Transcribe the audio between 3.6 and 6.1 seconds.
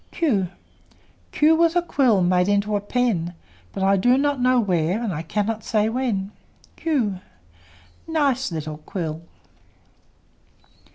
But I do not know where, And I cannot say